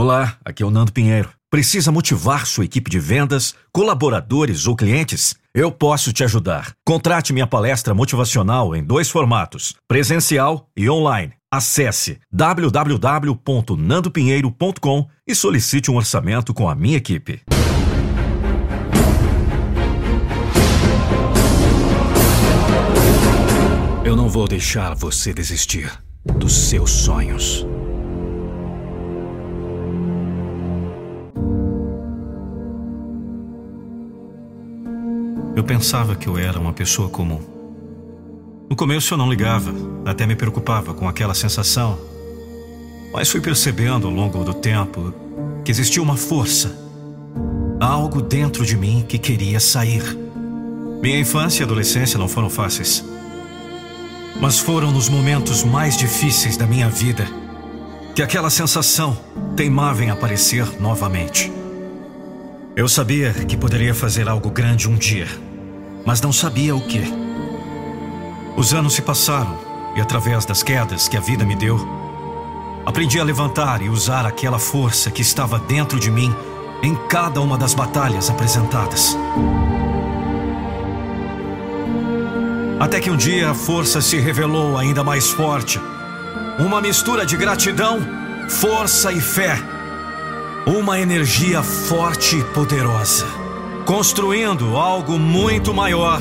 Olá, 0.00 0.36
aqui 0.44 0.62
é 0.62 0.66
o 0.66 0.70
Nando 0.70 0.92
Pinheiro. 0.92 1.28
Precisa 1.50 1.90
motivar 1.90 2.46
sua 2.46 2.64
equipe 2.64 2.88
de 2.88 3.00
vendas, 3.00 3.56
colaboradores 3.72 4.68
ou 4.68 4.76
clientes? 4.76 5.34
Eu 5.52 5.72
posso 5.72 6.12
te 6.12 6.22
ajudar. 6.22 6.72
Contrate 6.86 7.32
minha 7.32 7.48
palestra 7.48 7.92
motivacional 7.92 8.76
em 8.76 8.84
dois 8.84 9.10
formatos: 9.10 9.74
presencial 9.88 10.68
e 10.76 10.88
online. 10.88 11.32
Acesse 11.50 12.20
www.nandopinheiro.com 12.30 15.08
e 15.26 15.34
solicite 15.34 15.90
um 15.90 15.96
orçamento 15.96 16.54
com 16.54 16.68
a 16.68 16.76
minha 16.76 16.96
equipe. 16.96 17.40
Eu 24.04 24.14
não 24.14 24.28
vou 24.28 24.46
deixar 24.46 24.94
você 24.94 25.34
desistir 25.34 25.90
dos 26.24 26.68
seus 26.68 26.92
sonhos. 26.92 27.66
Eu 35.58 35.64
pensava 35.64 36.14
que 36.14 36.28
eu 36.28 36.38
era 36.38 36.56
uma 36.56 36.72
pessoa 36.72 37.08
comum. 37.08 37.40
No 38.70 38.76
começo 38.76 39.12
eu 39.12 39.18
não 39.18 39.28
ligava, 39.28 39.74
até 40.06 40.24
me 40.24 40.36
preocupava 40.36 40.94
com 40.94 41.08
aquela 41.08 41.34
sensação. 41.34 41.98
Mas 43.12 43.28
fui 43.28 43.40
percebendo 43.40 44.06
ao 44.06 44.12
longo 44.12 44.44
do 44.44 44.54
tempo 44.54 45.12
que 45.64 45.72
existia 45.72 46.00
uma 46.00 46.16
força, 46.16 46.78
algo 47.80 48.22
dentro 48.22 48.64
de 48.64 48.76
mim 48.76 49.04
que 49.08 49.18
queria 49.18 49.58
sair. 49.58 50.04
Minha 51.02 51.18
infância 51.18 51.62
e 51.62 51.64
adolescência 51.64 52.20
não 52.20 52.28
foram 52.28 52.48
fáceis. 52.48 53.04
Mas 54.40 54.60
foram 54.60 54.92
nos 54.92 55.08
momentos 55.08 55.64
mais 55.64 55.96
difíceis 55.96 56.56
da 56.56 56.68
minha 56.68 56.88
vida 56.88 57.26
que 58.14 58.22
aquela 58.22 58.48
sensação 58.48 59.18
teimava 59.56 60.04
em 60.04 60.10
aparecer 60.10 60.80
novamente. 60.80 61.52
Eu 62.76 62.86
sabia 62.86 63.32
que 63.32 63.56
poderia 63.56 63.92
fazer 63.92 64.28
algo 64.28 64.50
grande 64.50 64.88
um 64.88 64.94
dia, 64.94 65.26
mas 66.04 66.20
não 66.20 66.32
sabia 66.32 66.74
o 66.74 66.80
que. 66.80 67.02
Os 68.56 68.74
anos 68.74 68.94
se 68.94 69.02
passaram 69.02 69.58
e, 69.94 70.00
através 70.00 70.44
das 70.44 70.62
quedas 70.62 71.08
que 71.08 71.16
a 71.16 71.20
vida 71.20 71.44
me 71.44 71.54
deu, 71.54 71.78
aprendi 72.84 73.20
a 73.20 73.24
levantar 73.24 73.82
e 73.82 73.88
usar 73.88 74.26
aquela 74.26 74.58
força 74.58 75.10
que 75.10 75.22
estava 75.22 75.58
dentro 75.58 76.00
de 76.00 76.10
mim 76.10 76.34
em 76.82 76.94
cada 77.08 77.40
uma 77.40 77.58
das 77.58 77.74
batalhas 77.74 78.30
apresentadas. 78.30 79.16
Até 82.80 83.00
que 83.00 83.10
um 83.10 83.16
dia 83.16 83.50
a 83.50 83.54
força 83.54 84.00
se 84.00 84.18
revelou 84.18 84.78
ainda 84.78 85.02
mais 85.02 85.28
forte. 85.28 85.80
Uma 86.58 86.80
mistura 86.80 87.26
de 87.26 87.36
gratidão, 87.36 87.98
força 88.48 89.12
e 89.12 89.20
fé. 89.20 89.58
Uma 90.64 91.00
energia 91.00 91.62
forte 91.62 92.36
e 92.36 92.44
poderosa, 92.44 93.26
construindo 93.88 94.76
algo 94.76 95.18
muito 95.18 95.72
maior 95.72 96.20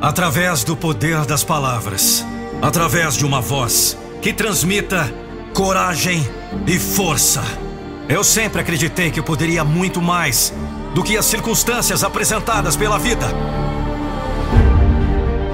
através 0.00 0.64
do 0.64 0.74
poder 0.74 1.26
das 1.26 1.44
palavras, 1.44 2.24
através 2.62 3.14
de 3.14 3.26
uma 3.26 3.42
voz 3.42 3.94
que 4.22 4.32
transmita 4.32 5.12
coragem 5.52 6.26
e 6.66 6.78
força. 6.78 7.42
Eu 8.08 8.24
sempre 8.24 8.62
acreditei 8.62 9.10
que 9.10 9.20
eu 9.20 9.22
poderia 9.22 9.62
muito 9.62 10.00
mais 10.00 10.50
do 10.94 11.02
que 11.02 11.14
as 11.14 11.26
circunstâncias 11.26 12.02
apresentadas 12.02 12.74
pela 12.74 12.98
vida 12.98 13.26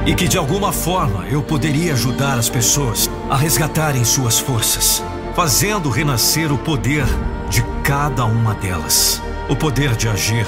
e 0.06 0.14
que 0.14 0.28
de 0.28 0.38
alguma 0.38 0.70
forma 0.70 1.26
eu 1.26 1.42
poderia 1.42 1.94
ajudar 1.94 2.38
as 2.38 2.48
pessoas 2.48 3.10
a 3.28 3.34
resgatarem 3.34 4.04
suas 4.04 4.38
forças, 4.38 5.02
fazendo 5.34 5.90
renascer 5.90 6.52
o 6.52 6.58
poder 6.58 7.06
de 7.48 7.64
cada 7.82 8.24
uma 8.24 8.54
delas. 8.54 9.20
O 9.48 9.56
poder 9.56 9.96
de 9.96 10.08
agir, 10.08 10.46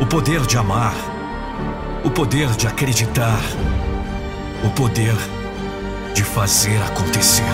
o 0.00 0.06
poder 0.06 0.40
de 0.46 0.56
amar, 0.56 0.94
o 2.04 2.10
poder 2.10 2.48
de 2.50 2.66
acreditar, 2.66 3.40
o 4.64 4.70
poder 4.70 5.14
de 6.14 6.24
fazer 6.24 6.80
acontecer. 6.82 7.44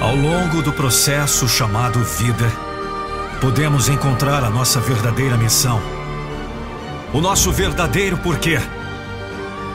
Ao 0.00 0.14
longo 0.14 0.62
do 0.62 0.72
processo 0.72 1.48
chamado 1.48 2.02
vida, 2.04 2.50
podemos 3.40 3.88
encontrar 3.88 4.44
a 4.44 4.50
nossa 4.50 4.80
verdadeira 4.80 5.36
missão 5.36 5.80
o 7.14 7.20
nosso 7.20 7.52
verdadeiro 7.52 8.18
porquê, 8.18 8.58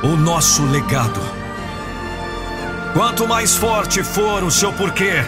o 0.03 0.17
nosso 0.17 0.61
legado. 0.65 1.21
Quanto 2.91 3.25
mais 3.25 3.55
forte 3.55 4.03
for 4.03 4.43
o 4.43 4.51
seu 4.51 4.73
porquê, 4.73 5.23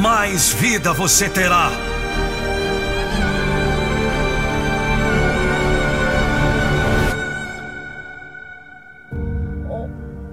mais 0.00 0.52
vida 0.52 0.92
você 0.92 1.28
terá. 1.28 1.70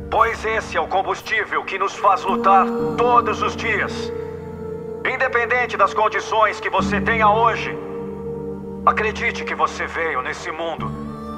Pois 0.10 0.44
esse 0.46 0.78
é 0.78 0.82
o 0.82 0.88
combustível 0.88 1.64
que 1.64 1.78
nos 1.78 1.94
faz 1.94 2.24
lutar 2.24 2.66
todos 2.98 3.42
os 3.42 3.56
dias. 3.56 3.94
Independente 5.06 5.78
das 5.78 5.94
condições 5.94 6.60
que 6.60 6.70
você 6.70 7.00
tenha 7.02 7.30
hoje, 7.30 7.76
Acredite 8.84 9.44
que 9.44 9.54
você 9.54 9.86
veio 9.86 10.24
nesse 10.24 10.52
mundo 10.52 10.92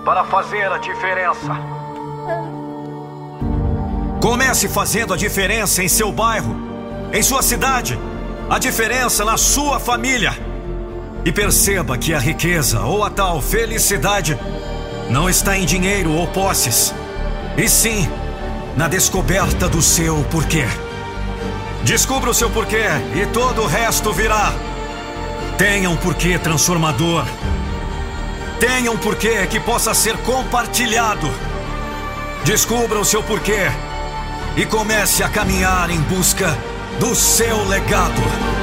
para 0.05 0.23
fazer 0.23 0.71
a 0.71 0.77
diferença. 0.77 1.53
Comece 4.21 4.69
fazendo 4.69 5.13
a 5.13 5.17
diferença 5.17 5.83
em 5.83 5.89
seu 5.89 6.09
bairro, 6.09 6.55
em 7.11 7.21
sua 7.21 7.41
cidade, 7.41 7.99
a 8.53 8.59
diferença 8.59 9.25
na 9.25 9.35
sua 9.35 9.79
família. 9.79 10.31
E 11.25 11.31
perceba 11.31 11.97
que 11.97 12.13
a 12.13 12.19
riqueza 12.19 12.81
ou 12.81 13.03
a 13.03 13.09
tal 13.09 13.41
felicidade 13.41 14.37
não 15.09 15.27
está 15.27 15.57
em 15.57 15.65
dinheiro 15.65 16.11
ou 16.11 16.27
posses, 16.27 16.93
e 17.57 17.67
sim 17.67 18.07
na 18.77 18.87
descoberta 18.87 19.67
do 19.67 19.81
seu 19.81 20.23
porquê. 20.25 20.65
Descubra 21.83 22.29
o 22.29 22.33
seu 22.33 22.47
porquê 22.47 22.85
e 23.15 23.25
todo 23.25 23.63
o 23.63 23.65
resto 23.65 24.13
virá. 24.13 24.53
Tenha 25.57 25.89
um 25.89 25.97
porquê 25.97 26.37
transformador. 26.37 27.25
Tenha 28.59 28.91
um 28.91 28.97
porquê 28.97 29.47
que 29.47 29.59
possa 29.59 29.95
ser 29.95 30.15
compartilhado. 30.17 31.27
Descubra 32.43 32.99
o 32.99 33.05
seu 33.05 33.23
porquê 33.23 33.71
e 34.55 34.63
comece 34.63 35.23
a 35.23 35.29
caminhar 35.29 35.89
em 35.89 35.99
busca 36.01 36.55
do 36.99 37.15
seu 37.15 37.63
legado. 37.65 38.62